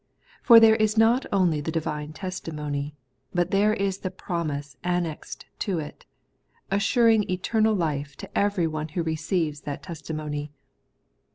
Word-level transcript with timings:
For 0.41 0.59
there 0.59 0.77
is 0.77 0.97
not 0.97 1.27
only 1.31 1.61
the 1.61 1.69
divine 1.71 2.11
testimony, 2.11 2.95
but 3.35 3.51
there 3.51 3.71
is 3.75 3.99
the 3.99 4.09
promise 4.09 4.75
annexed 4.83 5.45
to 5.59 5.77
it, 5.77 6.07
assuring 6.71 7.29
eternal 7.29 7.75
life 7.75 8.15
to 8.15 8.35
every 8.35 8.65
one 8.65 8.87
who 8.87 9.03
receives 9.03 9.61
that 9.61 9.83
testimony. 9.83 10.51